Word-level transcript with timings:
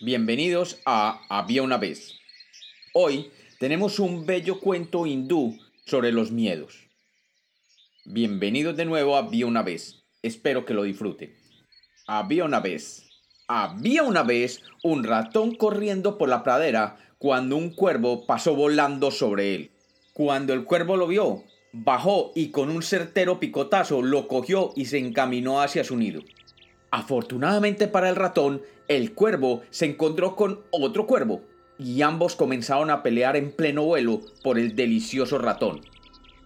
Bienvenidos 0.00 0.78
a 0.86 1.22
Había 1.28 1.64
una 1.64 1.76
vez. 1.76 2.20
Hoy 2.94 3.32
tenemos 3.58 3.98
un 3.98 4.26
bello 4.26 4.60
cuento 4.60 5.06
hindú 5.06 5.58
sobre 5.86 6.12
los 6.12 6.30
miedos. 6.30 6.86
Bienvenidos 8.04 8.76
de 8.76 8.84
nuevo 8.84 9.16
a 9.16 9.18
Había 9.18 9.48
una 9.48 9.64
vez. 9.64 10.04
Espero 10.22 10.64
que 10.64 10.72
lo 10.72 10.84
disfruten. 10.84 11.34
Había 12.06 12.44
una 12.44 12.60
vez. 12.60 13.10
Había 13.48 14.04
una 14.04 14.22
vez 14.22 14.62
un 14.84 15.02
ratón 15.02 15.56
corriendo 15.56 16.16
por 16.16 16.28
la 16.28 16.44
pradera 16.44 16.96
cuando 17.18 17.56
un 17.56 17.70
cuervo 17.70 18.24
pasó 18.24 18.54
volando 18.54 19.10
sobre 19.10 19.56
él. 19.56 19.72
Cuando 20.12 20.52
el 20.52 20.62
cuervo 20.62 20.96
lo 20.96 21.08
vio, 21.08 21.42
bajó 21.72 22.30
y 22.36 22.52
con 22.52 22.70
un 22.70 22.84
certero 22.84 23.40
picotazo 23.40 24.00
lo 24.00 24.28
cogió 24.28 24.72
y 24.76 24.84
se 24.84 24.98
encaminó 24.98 25.60
hacia 25.60 25.82
su 25.82 25.96
nido. 25.96 26.22
Afortunadamente 26.90 27.86
para 27.86 28.08
el 28.08 28.16
ratón, 28.16 28.62
el 28.88 29.12
cuervo 29.12 29.62
se 29.70 29.86
encontró 29.86 30.36
con 30.36 30.60
otro 30.70 31.06
cuervo 31.06 31.42
y 31.78 32.00
ambos 32.02 32.34
comenzaron 32.34 32.90
a 32.90 33.02
pelear 33.02 33.36
en 33.36 33.52
pleno 33.52 33.84
vuelo 33.84 34.22
por 34.42 34.58
el 34.58 34.74
delicioso 34.74 35.38
ratón, 35.38 35.82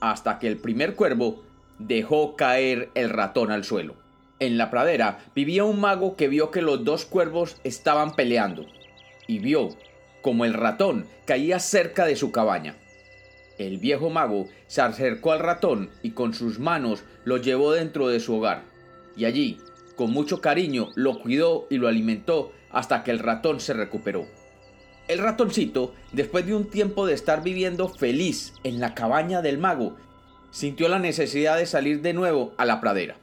hasta 0.01 0.39
que 0.39 0.49
el 0.49 0.59
primer 0.59 0.95
cuervo 0.95 1.43
dejó 1.79 2.37
caer 2.37 2.91
el 2.95 3.09
ratón 3.11 3.51
al 3.51 3.65
suelo. 3.65 3.95
En 4.41 4.59
la 4.59 4.71
pradera 4.71 5.21
vivía 5.35 5.63
un 5.63 5.81
mago 5.81 6.17
que 6.17 6.27
vio 6.27 6.51
que 6.51 6.63
los 6.63 6.85
dos 6.85 7.05
cuervos 7.05 7.57
estaban 7.63 8.17
peleando 8.17 8.67
y 9.29 9.39
vio 9.39 9.69
como 10.21 10.45
el 10.45 10.55
ratón 10.55 11.07
caía 11.25 11.61
cerca 11.61 12.05
de 12.05 12.17
su 12.17 12.33
cabaña. 12.33 12.77
El 13.59 13.79
viejo 13.79 14.11
mago 14.11 14.49
se 14.67 14.81
acercó 14.81 15.31
al 15.31 15.39
ratón 15.39 15.91
y 16.03 16.11
con 16.11 16.35
sus 16.35 16.59
manos 16.59 17.05
lo 17.25 17.37
llevó 17.37 17.73
dentro 17.73 18.09
de 18.09 18.19
su 18.19 18.35
hogar 18.35 18.65
y 19.17 19.27
allí 19.27 19.59
con 19.97 20.11
mucho 20.11 20.41
cariño 20.41 20.89
lo 20.95 21.19
cuidó 21.19 21.67
y 21.71 21.79
lo 21.79 21.89
alimentó 21.89 22.53
hasta 22.71 23.05
que 23.05 23.11
el 23.11 23.19
ratón 23.19 23.61
se 23.61 23.75
recuperó. 23.75 24.27
El 25.09 25.19
ratoncito, 25.19 25.95
después 26.13 26.47
de 26.47 26.55
un 26.55 26.71
tiempo 26.71 27.07
de 27.07 27.15
estar 27.15 27.43
viviendo 27.43 27.89
feliz 27.89 28.55
en 28.65 28.81
la 28.81 28.95
cabaña 28.95 29.43
del 29.43 29.59
mago, 29.59 29.97
sintió 30.51 30.89
la 30.89 30.99
necesidad 30.99 31.57
de 31.57 31.67
salir 31.67 32.03
de 32.03 32.13
nuevo 32.13 32.53
a 32.57 32.65
la 32.65 32.81
pradera. 32.81 33.17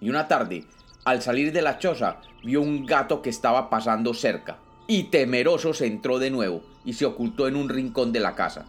Y 0.00 0.10
una 0.10 0.28
tarde, 0.28 0.64
al 1.04 1.20
salir 1.20 1.52
de 1.52 1.62
la 1.62 1.78
choza, 1.78 2.20
vio 2.44 2.62
un 2.62 2.86
gato 2.86 3.20
que 3.22 3.30
estaba 3.30 3.68
pasando 3.68 4.14
cerca, 4.14 4.58
y 4.86 5.04
temeroso 5.04 5.74
se 5.74 5.86
entró 5.86 6.18
de 6.18 6.30
nuevo 6.30 6.62
y 6.84 6.94
se 6.94 7.06
ocultó 7.06 7.48
en 7.48 7.56
un 7.56 7.68
rincón 7.68 8.12
de 8.12 8.20
la 8.20 8.34
casa. 8.34 8.66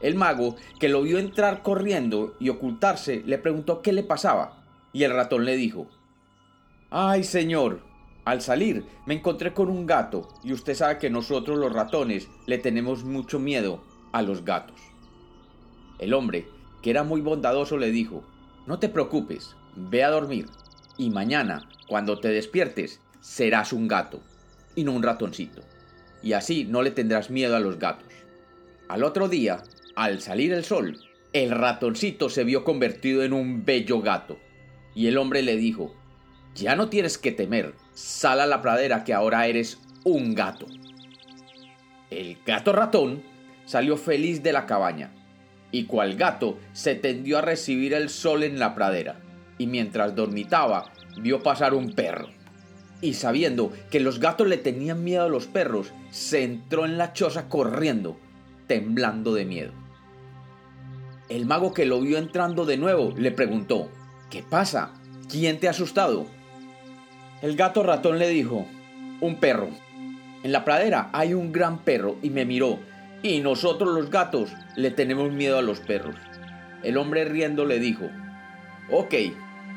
El 0.00 0.14
mago, 0.14 0.56
que 0.78 0.88
lo 0.88 1.02
vio 1.02 1.18
entrar 1.18 1.62
corriendo 1.62 2.34
y 2.38 2.50
ocultarse, 2.50 3.22
le 3.26 3.38
preguntó 3.38 3.80
qué 3.82 3.92
le 3.92 4.02
pasaba, 4.02 4.62
y 4.92 5.04
el 5.04 5.12
ratón 5.12 5.44
le 5.44 5.56
dijo, 5.56 5.88
Ay, 6.96 7.24
señor, 7.24 7.80
al 8.24 8.40
salir 8.40 8.84
me 9.04 9.14
encontré 9.14 9.52
con 9.52 9.68
un 9.68 9.84
gato 9.84 10.28
y 10.44 10.52
usted 10.52 10.76
sabe 10.76 10.98
que 10.98 11.10
nosotros 11.10 11.58
los 11.58 11.72
ratones 11.72 12.28
le 12.46 12.56
tenemos 12.58 13.02
mucho 13.02 13.40
miedo 13.40 13.82
a 14.12 14.22
los 14.22 14.44
gatos. 14.44 14.80
El 15.98 16.14
hombre, 16.14 16.46
que 16.82 16.90
era 16.90 17.02
muy 17.02 17.20
bondadoso, 17.20 17.78
le 17.78 17.90
dijo, 17.90 18.22
no 18.68 18.78
te 18.78 18.88
preocupes, 18.88 19.56
ve 19.74 20.04
a 20.04 20.10
dormir 20.10 20.46
y 20.96 21.10
mañana, 21.10 21.68
cuando 21.88 22.20
te 22.20 22.28
despiertes, 22.28 23.00
serás 23.20 23.72
un 23.72 23.88
gato 23.88 24.20
y 24.76 24.84
no 24.84 24.92
un 24.92 25.02
ratoncito. 25.02 25.62
Y 26.22 26.34
así 26.34 26.64
no 26.64 26.80
le 26.80 26.92
tendrás 26.92 27.28
miedo 27.28 27.56
a 27.56 27.60
los 27.60 27.80
gatos. 27.80 28.12
Al 28.88 29.02
otro 29.02 29.28
día, 29.28 29.64
al 29.96 30.20
salir 30.20 30.52
el 30.52 30.62
sol, 30.62 31.00
el 31.32 31.50
ratoncito 31.50 32.28
se 32.28 32.44
vio 32.44 32.62
convertido 32.62 33.24
en 33.24 33.32
un 33.32 33.64
bello 33.64 34.00
gato. 34.00 34.38
Y 34.94 35.08
el 35.08 35.18
hombre 35.18 35.42
le 35.42 35.56
dijo, 35.56 35.92
ya 36.54 36.76
no 36.76 36.88
tienes 36.88 37.18
que 37.18 37.32
temer, 37.32 37.74
sal 37.94 38.40
a 38.40 38.46
la 38.46 38.62
pradera 38.62 39.04
que 39.04 39.14
ahora 39.14 39.46
eres 39.46 39.78
un 40.04 40.34
gato. 40.34 40.66
El 42.10 42.38
gato 42.46 42.72
ratón 42.72 43.22
salió 43.64 43.96
feliz 43.96 44.42
de 44.42 44.52
la 44.52 44.66
cabaña, 44.66 45.12
y 45.72 45.86
cual 45.86 46.14
gato 46.14 46.58
se 46.72 46.94
tendió 46.94 47.38
a 47.38 47.42
recibir 47.42 47.94
el 47.94 48.08
sol 48.08 48.44
en 48.44 48.58
la 48.58 48.74
pradera, 48.74 49.20
y 49.58 49.66
mientras 49.66 50.14
dormitaba 50.14 50.92
vio 51.20 51.42
pasar 51.42 51.74
un 51.74 51.92
perro. 51.92 52.28
Y 53.00 53.14
sabiendo 53.14 53.72
que 53.90 54.00
los 54.00 54.20
gatos 54.20 54.46
le 54.46 54.56
tenían 54.56 55.02
miedo 55.02 55.24
a 55.24 55.28
los 55.28 55.46
perros, 55.46 55.92
se 56.10 56.44
entró 56.44 56.84
en 56.84 56.96
la 56.96 57.12
choza 57.12 57.48
corriendo, 57.48 58.16
temblando 58.66 59.34
de 59.34 59.44
miedo. 59.44 59.72
El 61.28 61.46
mago 61.46 61.74
que 61.74 61.86
lo 61.86 62.00
vio 62.00 62.18
entrando 62.18 62.64
de 62.64 62.76
nuevo 62.76 63.12
le 63.16 63.30
preguntó, 63.30 63.90
¿Qué 64.30 64.42
pasa? 64.42 64.92
¿Quién 65.28 65.58
te 65.58 65.68
ha 65.68 65.70
asustado? 65.70 66.26
El 67.44 67.56
gato 67.56 67.82
ratón 67.82 68.18
le 68.18 68.30
dijo, 68.30 68.66
un 69.20 69.36
perro. 69.36 69.68
En 70.44 70.50
la 70.50 70.64
pradera 70.64 71.10
hay 71.12 71.34
un 71.34 71.52
gran 71.52 71.76
perro 71.76 72.16
y 72.22 72.30
me 72.30 72.46
miró, 72.46 72.78
y 73.22 73.40
nosotros 73.40 73.92
los 73.92 74.08
gatos 74.08 74.54
le 74.76 74.90
tenemos 74.90 75.30
miedo 75.30 75.58
a 75.58 75.62
los 75.62 75.80
perros. 75.80 76.16
El 76.82 76.96
hombre 76.96 77.26
riendo 77.26 77.66
le 77.66 77.80
dijo, 77.80 78.06
ok, 78.90 79.14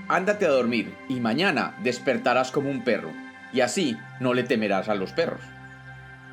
ándate 0.08 0.46
a 0.46 0.52
dormir 0.52 0.96
y 1.10 1.20
mañana 1.20 1.76
despertarás 1.84 2.52
como 2.52 2.72
un 2.72 2.86
perro, 2.86 3.12
y 3.52 3.60
así 3.60 3.98
no 4.22 4.34
le 4.34 4.44
temerás 4.44 4.88
a 4.88 4.96
los 4.96 5.12
perros. 5.12 5.42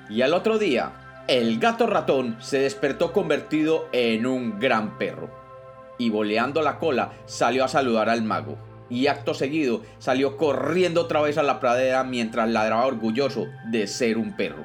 Y 0.08 0.22
al 0.22 0.34
otro 0.34 0.56
día, 0.56 0.92
el 1.26 1.58
gato 1.58 1.88
ratón 1.88 2.36
se 2.38 2.60
despertó 2.60 3.12
convertido 3.12 3.88
en 3.90 4.24
un 4.26 4.60
gran 4.60 4.98
perro, 4.98 5.30
y 5.98 6.10
boleando 6.10 6.62
la 6.62 6.78
cola 6.78 7.10
salió 7.26 7.64
a 7.64 7.68
saludar 7.68 8.08
al 8.08 8.22
mago 8.22 8.56
y 8.90 9.06
acto 9.06 9.34
seguido 9.34 9.82
salió 9.98 10.36
corriendo 10.36 11.02
otra 11.02 11.20
vez 11.20 11.38
a 11.38 11.42
la 11.42 11.60
pradera 11.60 12.04
mientras 12.04 12.48
ladraba 12.48 12.86
orgulloso 12.86 13.46
de 13.66 13.86
ser 13.86 14.18
un 14.18 14.36
perro. 14.36 14.64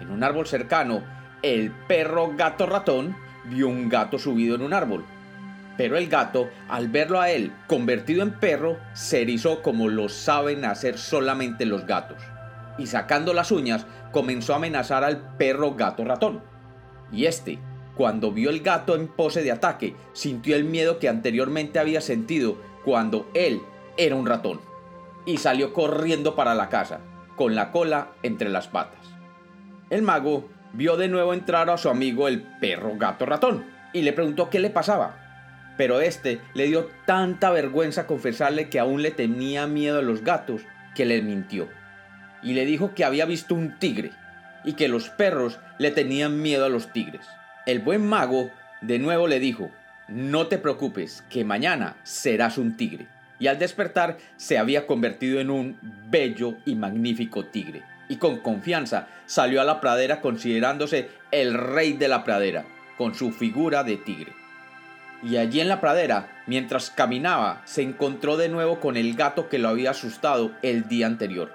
En 0.00 0.10
un 0.10 0.22
árbol 0.22 0.46
cercano, 0.46 1.02
el 1.42 1.70
perro 1.70 2.32
gato 2.36 2.66
ratón 2.66 3.16
vio 3.44 3.68
un 3.68 3.88
gato 3.88 4.18
subido 4.18 4.54
en 4.54 4.62
un 4.62 4.72
árbol. 4.72 5.04
Pero 5.76 5.96
el 5.96 6.08
gato, 6.08 6.48
al 6.68 6.88
verlo 6.88 7.20
a 7.20 7.30
él 7.30 7.52
convertido 7.66 8.22
en 8.22 8.32
perro, 8.32 8.78
se 8.92 9.22
erizó 9.22 9.60
como 9.62 9.88
lo 9.88 10.08
saben 10.08 10.64
hacer 10.64 10.98
solamente 10.98 11.66
los 11.66 11.84
gatos. 11.86 12.22
Y 12.78 12.86
sacando 12.86 13.34
las 13.34 13.50
uñas, 13.50 13.86
comenzó 14.12 14.52
a 14.52 14.56
amenazar 14.56 15.04
al 15.04 15.36
perro 15.36 15.74
gato 15.74 16.04
ratón. 16.04 16.42
Y 17.12 17.26
este, 17.26 17.58
cuando 17.96 18.32
vio 18.32 18.50
el 18.50 18.60
gato 18.60 18.94
en 18.94 19.08
pose 19.08 19.42
de 19.42 19.52
ataque, 19.52 19.94
sintió 20.12 20.56
el 20.56 20.64
miedo 20.64 20.98
que 20.98 21.08
anteriormente 21.08 21.78
había 21.78 22.00
sentido 22.00 22.56
cuando 22.84 23.28
él 23.34 23.62
era 23.96 24.14
un 24.14 24.26
ratón 24.26 24.60
y 25.26 25.38
salió 25.38 25.72
corriendo 25.72 26.34
para 26.34 26.54
la 26.54 26.68
casa, 26.68 27.00
con 27.36 27.54
la 27.54 27.70
cola 27.70 28.08
entre 28.22 28.48
las 28.48 28.68
patas. 28.68 29.00
El 29.90 30.02
mago 30.02 30.48
vio 30.72 30.96
de 30.96 31.08
nuevo 31.08 31.34
entrar 31.34 31.70
a 31.70 31.78
su 31.78 31.88
amigo 31.88 32.28
el 32.28 32.42
perro 32.42 32.96
gato 32.96 33.26
ratón 33.26 33.64
y 33.92 34.02
le 34.02 34.12
preguntó 34.12 34.50
qué 34.50 34.60
le 34.60 34.70
pasaba. 34.70 35.20
Pero 35.76 36.00
este 36.00 36.40
le 36.54 36.66
dio 36.66 36.88
tanta 37.06 37.50
vergüenza 37.50 38.06
confesarle 38.06 38.68
que 38.68 38.78
aún 38.78 39.02
le 39.02 39.10
tenía 39.10 39.66
miedo 39.66 39.98
a 39.98 40.02
los 40.02 40.22
gatos 40.22 40.62
que 40.94 41.04
le 41.04 41.22
mintió. 41.22 41.68
Y 42.42 42.52
le 42.52 42.66
dijo 42.66 42.94
que 42.94 43.04
había 43.04 43.24
visto 43.24 43.54
un 43.54 43.78
tigre 43.78 44.12
y 44.64 44.74
que 44.74 44.88
los 44.88 45.10
perros 45.10 45.58
le 45.78 45.90
tenían 45.90 46.42
miedo 46.42 46.64
a 46.64 46.68
los 46.68 46.92
tigres. 46.92 47.26
El 47.66 47.80
buen 47.80 48.06
mago 48.06 48.50
de 48.82 48.98
nuevo 48.98 49.26
le 49.26 49.40
dijo, 49.40 49.70
no 50.08 50.46
te 50.48 50.58
preocupes, 50.58 51.24
que 51.30 51.44
mañana 51.44 51.96
serás 52.02 52.58
un 52.58 52.76
tigre. 52.76 53.06
Y 53.38 53.46
al 53.46 53.58
despertar 53.58 54.18
se 54.36 54.58
había 54.58 54.86
convertido 54.86 55.40
en 55.40 55.50
un 55.50 55.78
bello 56.08 56.56
y 56.64 56.74
magnífico 56.74 57.44
tigre. 57.46 57.82
Y 58.08 58.16
con 58.16 58.38
confianza 58.38 59.08
salió 59.26 59.60
a 59.60 59.64
la 59.64 59.80
pradera 59.80 60.20
considerándose 60.20 61.08
el 61.30 61.54
rey 61.54 61.94
de 61.94 62.08
la 62.08 62.22
pradera, 62.22 62.64
con 62.98 63.14
su 63.14 63.32
figura 63.32 63.82
de 63.82 63.96
tigre. 63.96 64.32
Y 65.22 65.38
allí 65.38 65.60
en 65.60 65.68
la 65.68 65.80
pradera, 65.80 66.28
mientras 66.46 66.90
caminaba, 66.90 67.62
se 67.64 67.82
encontró 67.82 68.36
de 68.36 68.50
nuevo 68.50 68.78
con 68.78 68.96
el 68.96 69.14
gato 69.14 69.48
que 69.48 69.58
lo 69.58 69.70
había 69.70 69.92
asustado 69.92 70.52
el 70.60 70.86
día 70.86 71.06
anterior. 71.06 71.50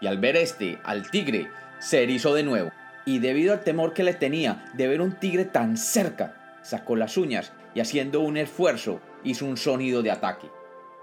Y 0.00 0.06
al 0.06 0.18
ver 0.18 0.36
este, 0.36 0.78
al 0.84 1.10
tigre, 1.10 1.50
se 1.80 2.04
erizó 2.04 2.34
de 2.34 2.44
nuevo. 2.44 2.70
Y 3.04 3.18
debido 3.18 3.52
al 3.52 3.64
temor 3.64 3.94
que 3.94 4.04
le 4.04 4.14
tenía 4.14 4.64
de 4.74 4.86
ver 4.86 5.00
un 5.00 5.12
tigre 5.12 5.44
tan 5.44 5.76
cerca, 5.76 6.34
sacó 6.64 6.96
las 6.96 7.16
uñas 7.16 7.52
y 7.74 7.80
haciendo 7.80 8.20
un 8.20 8.36
esfuerzo 8.36 9.00
hizo 9.22 9.46
un 9.46 9.56
sonido 9.56 10.02
de 10.02 10.10
ataque. 10.10 10.48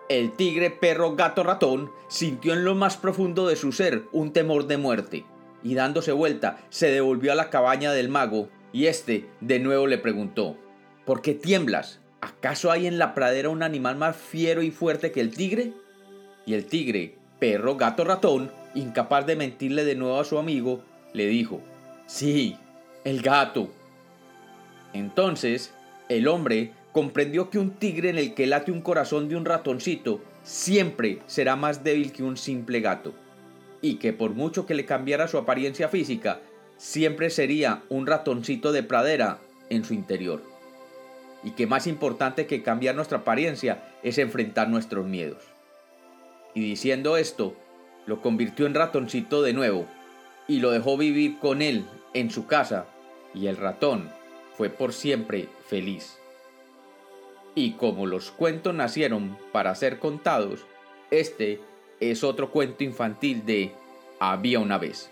El 0.10 0.34
tigre, 0.34 0.70
perro, 0.72 1.16
gato, 1.16 1.44
ratón 1.44 1.90
sintió 2.10 2.52
en 2.52 2.66
lo 2.66 2.76
más 2.76 2.98
profundo 2.98 3.48
de 3.48 3.56
su 3.56 3.72
ser 3.72 4.04
un 4.12 4.34
temor 4.34 4.68
de 4.68 4.76
muerte, 4.76 5.24
y 5.64 5.76
dándose 5.76 6.12
vuelta 6.12 6.58
se 6.70 6.92
devolvió 6.92 7.32
a 7.32 7.36
la 7.36 7.50
cabaña 7.50 7.94
del 7.94 8.10
mago, 8.10 8.50
y 8.74 8.88
éste 8.88 9.30
de 9.40 9.60
nuevo 9.60 9.88
le 9.88 9.98
preguntó 9.98 10.58
¿Por 11.06 11.22
qué 11.22 11.34
tiemblas? 11.34 12.00
¿Acaso 12.20 12.72
hay 12.72 12.88
en 12.88 13.00
la 13.00 13.14
pradera 13.14 13.50
un 13.50 13.64
animal 13.64 13.96
más 13.96 14.16
fiero 14.16 14.62
y 14.62 14.72
fuerte 14.72 15.12
que 15.12 15.22
el 15.22 15.34
tigre? 15.34 15.74
Y 16.46 16.56
el 16.56 16.66
tigre, 16.66 17.16
perro, 17.40 17.78
gato, 17.78 18.04
ratón, 18.04 18.52
incapaz 18.76 19.26
de 19.26 19.36
mentirle 19.36 19.84
de 19.86 19.96
nuevo 19.96 20.20
a 20.20 20.26
su 20.26 20.38
amigo, 20.38 20.84
le 21.14 21.28
dijo 21.28 21.62
Sí, 22.06 22.58
el 23.04 23.22
gato. 23.22 23.72
Entonces 24.94 25.74
el 26.10 26.28
hombre 26.28 26.72
comprendió 26.92 27.50
que 27.50 27.60
un 27.60 27.72
tigre 27.72 28.10
en 28.10 28.18
el 28.18 28.34
que 28.34 28.48
late 28.48 28.72
un 28.72 28.82
corazón 28.82 29.30
de 29.30 29.36
un 29.36 29.46
ratoncito 29.46 30.22
siempre 30.44 31.20
será 31.28 31.56
más 31.56 31.84
débil 31.84 32.12
que 32.12 32.24
un 32.24 32.38
simple 32.38 32.82
gato. 32.82 33.14
y 33.84 33.96
que 33.96 34.14
por 34.14 34.32
mucho 34.32 34.68
que 34.68 34.76
le 34.76 34.86
cambiara 34.86 35.28
su 35.28 35.40
apariencia 35.40 35.90
física, 35.90 36.40
siempre 36.78 37.32
sería 37.32 37.82
un 37.90 38.06
ratoncito 38.06 38.72
de 38.72 38.84
pradera 38.84 39.40
en 39.70 39.84
su 39.84 39.96
interior. 39.96 40.44
Y 41.44 41.52
que 41.52 41.66
más 41.66 41.88
importante 41.88 42.46
que 42.46 42.62
cambiar 42.62 42.94
nuestra 42.94 43.20
apariencia 43.20 43.84
es 44.04 44.20
enfrentar 44.20 44.70
nuestros 44.70 45.08
miedos. 45.08 45.44
Y 46.54 46.62
diciendo 46.62 47.18
esto, 47.18 47.56
lo 48.06 48.22
convirtió 48.22 48.68
en 48.68 48.76
ratoncito 48.76 49.42
de 49.42 49.54
nuevo 49.54 49.88
y 50.48 50.60
lo 50.60 50.70
dejó 50.70 50.98
vivir 50.98 51.40
con 51.40 51.62
él 51.62 51.86
en 52.14 52.30
su 52.30 52.46
casa 52.46 52.86
y 53.34 53.48
el 53.48 53.58
ratón 53.58 54.12
fue 54.56 54.70
por 54.70 54.94
siempre 54.94 55.48
feliz. 55.68 56.18
Y 57.56 57.74
como 57.74 58.06
los 58.06 58.32
cuentos 58.32 58.74
nacieron 58.74 59.38
para 59.52 59.76
ser 59.76 60.00
contados, 60.00 60.66
este 61.10 61.60
es 62.00 62.24
otro 62.24 62.52
cuento 62.52 62.84
infantil 62.84 63.46
de 63.46 63.74
Había 64.20 64.60
una 64.60 64.78
vez. 64.78 65.12